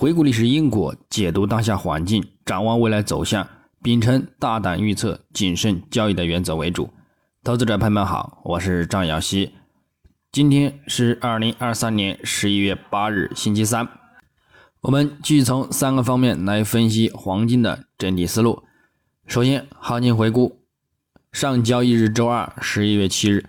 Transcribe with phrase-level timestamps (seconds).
[0.00, 3.46] 回顾历史因果，解读当下环境，展望未来走向，
[3.82, 6.88] 秉承大胆预测、谨慎交易的原则为主。
[7.44, 9.52] 投资者朋友们好，我是张瑶希。
[10.32, 13.86] 今天是二零二三年十一月八日，星期三。
[14.80, 18.62] 我们继续从三个方面来分析黄金的整体思路。
[19.26, 20.62] 首先，行情回顾：
[21.30, 23.44] 上交易日周二，十一月七日，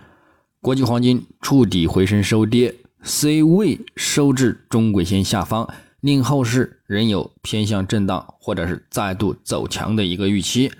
[0.59, 5.65] 国际黄金触底回升收跌，C 位收至中轨线下方。
[6.01, 10.71] 令后市仍有偏向震荡或者是再度走强的一个预期，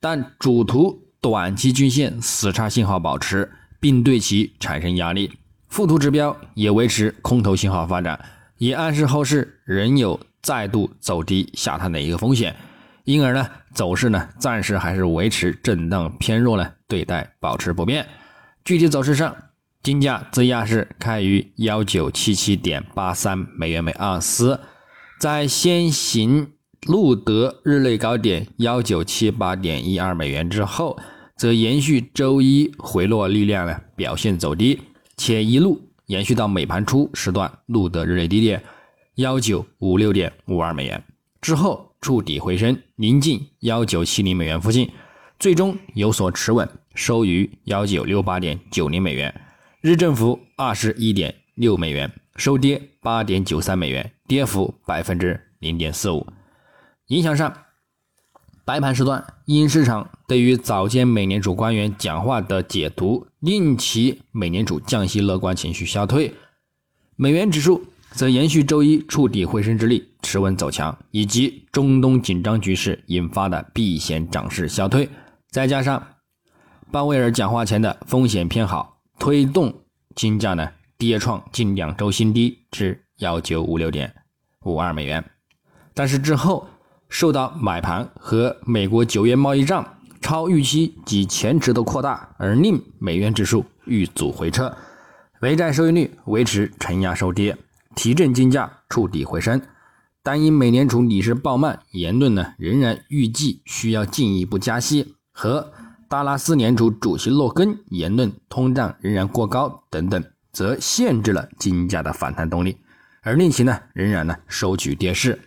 [0.00, 5.30] 但主图短期均线死叉信号保持，并对其产生压力；
[5.68, 8.18] 副图指标也维持空头信号发展，
[8.58, 12.54] 也暗示后市仍有再度走低下探的一个风险。
[13.04, 18.04] 因而呢，走势呢暂时还是维持震荡偏弱呢对待，保持不变。
[18.64, 19.34] 具体走势上。
[19.86, 24.58] 金价自亚市开于幺九七七点八三美元每盎司，
[25.20, 26.50] 在先行
[26.88, 30.98] 录得日内高点幺九七八点一二美元之后，
[31.36, 34.80] 则延续周一回落力量呢表现走低，
[35.16, 38.60] 且一路延续到美盘初时段录得日内低点
[39.14, 41.00] 幺九五六点五二美元
[41.40, 44.90] 之后触底回升，临近幺九七零美元附近，
[45.38, 49.32] 最终有所持稳，收于幺九六八点九零美元。
[49.86, 56.26] 日振幅二十一点六美元，收跌八点九三美元，跌幅百分之零点四五。
[57.06, 57.56] 影响上，
[58.64, 66.34] 白盘时段因市场对于早间美联储官员讲话的解读，令其美联储降息乐观情绪消退。
[67.14, 75.08] 美元指数则延续周一触底回升之力，持稳走强，以及中东紧张局势引发的避险涨势消退，
[75.52, 76.04] 再加上
[76.90, 78.95] 鲍威尔讲话前的风险偏好。
[79.18, 79.82] 推动
[80.14, 84.14] 金价呢跌创近两周新低至幺九五六点
[84.64, 85.24] 五二美元，
[85.94, 86.68] 但是之后
[87.08, 94.76] 受到买盘和美国九月贸易账超预期及前值的扩大，而令美元指数遇阻回撤，
[95.40, 97.56] 美债收益率维持承压收跌，
[97.94, 99.60] 提振金价触底回升。
[100.22, 105.72] 但因美联储理事鲍曼言论呢仍然预计需要进一步加息和。
[106.08, 110.22] 达拉斯联储主席洛根言论通胀仍然过高等等，
[110.52, 112.76] 则限制了金价的反弹动力，
[113.22, 115.40] 而令其呢仍然呢收取跌势。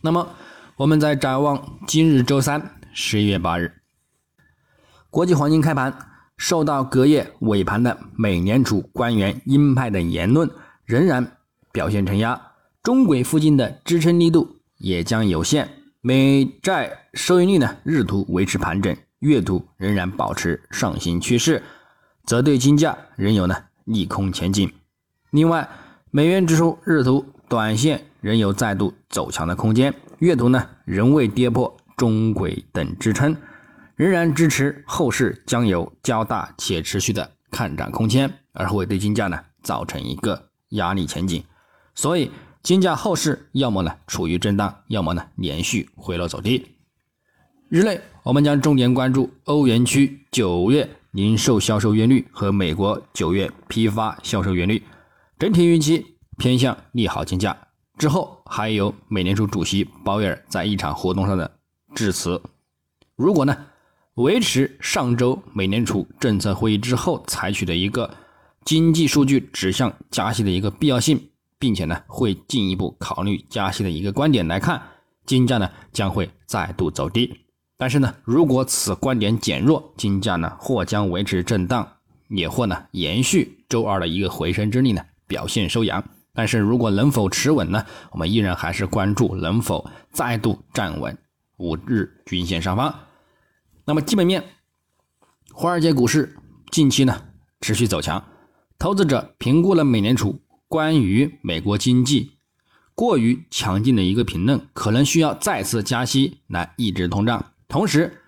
[0.00, 0.28] 那么，
[0.76, 3.72] 我们再展望今日周三十一月八日，
[5.10, 5.92] 国际黄金开盘
[6.38, 10.48] 受到隔夜尾盘的美联储官员鹰派的言论，
[10.86, 11.36] 仍然
[11.72, 12.40] 表现承压，
[12.82, 15.68] 中轨附近的支撑力度也将有限，
[16.00, 18.96] 美债收益率呢日图维持盘整。
[19.20, 21.62] 月图仍然保持上行趋势，
[22.24, 24.72] 则对金价仍有呢利空前景。
[25.30, 25.68] 另外，
[26.10, 33.36] 美元指数日图短线仍有再度走强的空间，月图呢仍未跌破中轨等支撑，
[33.96, 41.42] 仍然支持后市将有较大且持续的看涨空间，而会对金价呢造成一个压力前景。
[41.94, 42.30] 所以，
[42.62, 46.77] 金价后市要么呢处于震荡，要么呢连续回落走低。
[47.70, 54.82] 日内，我们将重点关注欧元区九月零售销售月率和美国九月批发销售月率，
[55.38, 57.54] 整体预期偏向利好金价。
[57.98, 61.58] 之后还有美联储主席鲍威尔在一场活动上的
[61.94, 62.40] 致辞。
[63.16, 63.54] 如果呢
[64.14, 68.14] 维持上周美联储政策会议之后采取的一个
[68.64, 71.20] 经济数据指向加息的一个必要性，
[71.58, 74.80] 并且呢会进一步考虑加息的一个观点来看，
[75.26, 77.38] 金价呢将会再度走低。
[77.80, 81.88] 但是呢，如果此观点减弱，金价呢或将维持震荡，
[82.28, 86.04] 也或呢延续周二的一个回升之力呢表现收阳。
[86.34, 91.16] 但是如果能否持稳呢，我们依然还是关注能否再度站稳
[91.58, 92.92] 五日均线上方。
[93.84, 94.42] 那么基本面，
[95.52, 96.36] 华尔街股市
[96.72, 97.22] 近期呢
[97.60, 98.24] 持续走强，
[98.76, 102.32] 投资者评估了美联储关于美国经济
[102.96, 107.52] 过于强劲的一个评论，可能需要再次加息来抑制通胀。
[107.68, 108.22] 同时，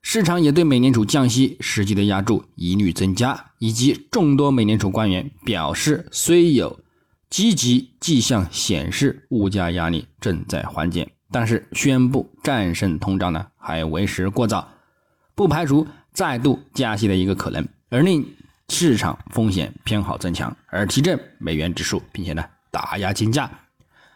[0.00, 6.80] 市场也对美联储降息实际的压注疑虑增加，以及众多美联储官员表示，虽有
[7.28, 14.66] 积极迹象显示物价压力正在缓解，但是宣布战胜通胀呢还为时过早，
[15.34, 18.26] 不排除再度加息的一个可能，而令
[18.70, 23.50] 市场风险偏好增强，而提振美元指数，并且呢打压金价，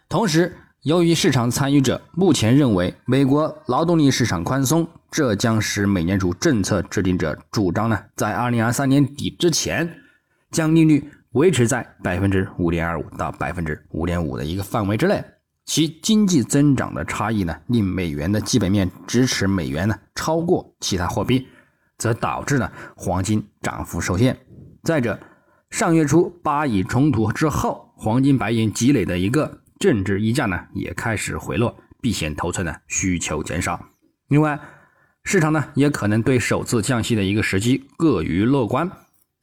[0.09, 0.57] 同时。
[0.83, 9.87] 由于市场参与者目前认为美国劳动力市场宽松，这将使美联储政策制定者主张呢，在二零二三年底之前，
[10.51, 15.23] 将利率维持在百分之五点二五到百分之五点五的一个范围之内。
[15.67, 21.47] 其经济增长的差异呢，令美元的基本面支持美元呢超过其他货币，
[21.99, 24.35] 则导致呢黄金涨幅受限。
[24.83, 25.21] 再者，
[25.69, 33.83] 上月初巴以冲突之后，黄金白银积累的一个政治溢价呢也开始回落，避险头寸呢需求减少。
[34.29, 34.61] 另外，
[35.25, 38.91] 市场呢也可能对首次降息的一个时机过于乐观，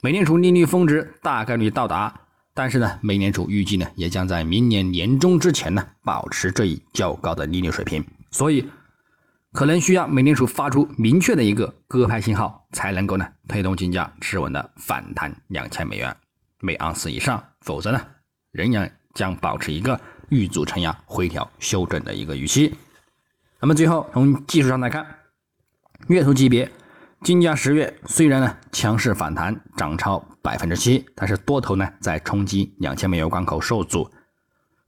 [0.04, 2.13] 美联储利率峰值大概率到达。
[2.54, 8.69] 但是呢，美联储预计呢，也将在明年年中之前呢，保持这一较高的利率水平，所以
[9.54, 16.16] 可能需要美联储发出明确的一个鸽派信号，才能够呢推动金价持稳的反弹两千美元
[16.60, 18.00] 每盎司以上，否则呢，
[18.51, 20.00] 仍然将保持一个
[20.30, 22.76] 遇阻承压、回调修正的一个预期。
[23.60, 25.06] 那么最后从技术上来看，
[26.08, 26.72] 月图级别。
[27.24, 34.08] 金价十月虽然呢强势反弹，涨超百分之七，但是多头呢在冲击两千美元关口受阻。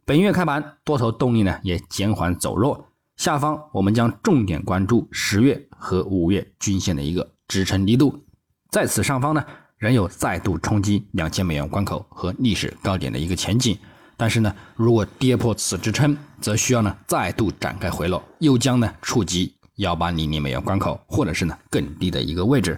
[0.06, 8.24] 本月开盘多头动力呢也减缓走弱，下方我们将重点关注十月和五月均线的一个支撑力度。
[8.70, 9.44] 在此上方呢
[9.78, 13.76] 仍有再度冲击两千美元关口和历史高点的一个前景，
[14.19, 19.56] 但是呢如果跌破此支撑，则需要呢再度展开回落，又将呢触及。
[19.80, 22.77] 幺八零零美元关口，或者是呢更低的一个位置。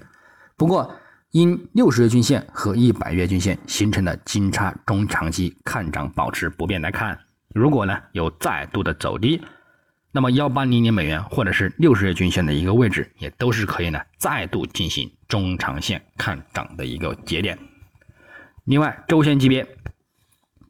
[0.55, 0.93] 不过，
[1.31, 7.17] 因六十日均线和一百月均线形成的金叉中长期看涨保持不变来看，
[7.55, 9.41] 如果呢有再度的走低，
[10.11, 17.57] 那么幺八零零美元或者是六十日均线的一个位置，也都是可以呢再度进行中长线看涨的一个节点。
[18.65, 19.67] 另外，周线级别，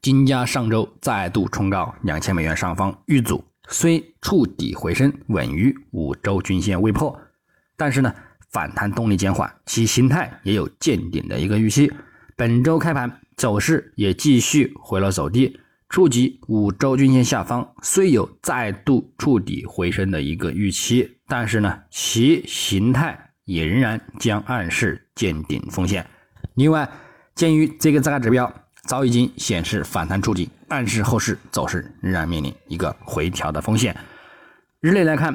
[0.01, 3.43] 金价上周再度冲高两千美元上方遇阻。
[3.67, 7.15] 虽触底回升，稳于五周均线未破，
[7.77, 8.11] 但是呢，
[8.49, 11.91] 反弹动力减缓，其形态也有见顶的一个预期。
[12.35, 26.03] 本周开盘走势也继续回落走低，触及五周均线下方，虽有再度触底回升的一个预期，但是呢，其形态也仍然将暗示见顶风险。
[26.55, 26.89] 另外，
[27.35, 28.51] 鉴于这个价格指标。
[28.87, 33.95] 早已经显示反弹触底，暗示后市走势仍然面临一个回调的风险。
[34.79, 35.33] 日内来看，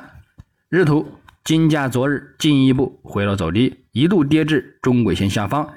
[0.69, 1.07] 日图
[1.45, 5.73] 金价昨日进一步回落走低，一度跌至中轨线下方。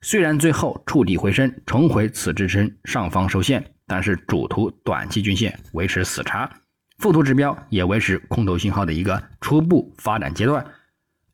[0.00, 6.50] 虽然最后触底回升，重回此支撑上方受限，但是主图短期均线维持死叉，
[6.98, 10.66] 副图指标也维持空头信号的一个初步发展阶段，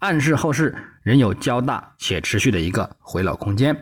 [0.01, 3.75] 暗示后市仍有较大且持续的一个回落空间。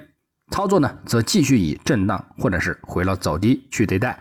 [0.50, 4.18] 操作呢，则继续以震荡或者是回落走低去对待。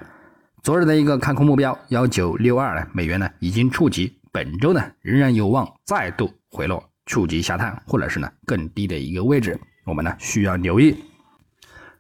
[0.64, 10.96] 昨日的一个看空目标幺九六二美元呢已经触及，本周呢仍然有望再度回落，触及下探或者是呢更低的一个位置，我们呢需要留意。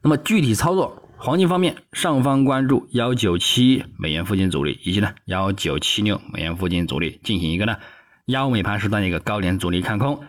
[0.01, 7.77] 那么具体操作，黄金方面，上方关注幺九七美元附近阻力，以及呢幺九七六美元附近阻力，进行一个呢
[8.25, 10.23] 幺尾盘时段一个高点阻力看空。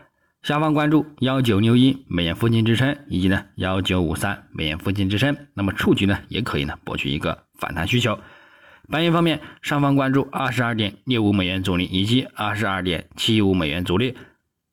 [0.46, 8.16] 下方关注幺九六一美元附近支撑，以及呢幺九五三美元附近支撑，那么触及呢也可以呢博取一个反弹需求。
[8.88, 14.14] 白银方面，上方关注二十二点六五美元阻力以及二十二点七五美元阻力，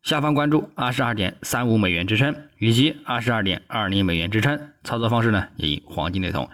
[0.03, 4.69] 下方关注二十二点三五美元支撑以及二十二点二零美元支撑。
[4.83, 6.47] 操作方式呢也与黄金类同。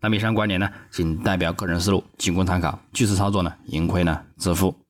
[0.00, 2.80] 那么以上观点呢仅代表个人思路，仅供参考。
[2.92, 4.83] 据此操作呢盈亏呢自负。